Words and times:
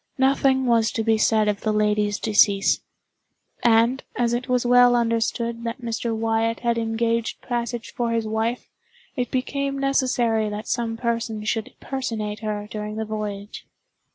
Nothing 0.17 0.65
was 0.65 0.91
to 0.93 1.03
be 1.03 1.19
said 1.19 1.47
of 1.47 1.61
the 1.61 1.71
lady's 1.71 2.17
decease; 2.17 2.81
and, 3.61 4.01
as 4.15 4.33
it 4.33 4.49
was 4.49 4.65
well 4.65 4.95
understood 4.95 5.63
that 5.63 5.79
Mr. 5.83 6.11
Wyatt 6.15 6.61
had 6.61 6.79
engaged 6.79 7.39
passage 7.43 7.93
for 7.93 8.09
his 8.11 8.25
wife, 8.25 8.67
it 9.15 9.29
became 9.29 9.77
necessary 9.77 10.49
that 10.49 10.67
some 10.67 10.97
person 10.97 11.43
should 11.45 11.75
personate 11.79 12.39
her 12.39 12.65
during 12.71 12.95
the 12.95 13.05
voyage. 13.05 13.67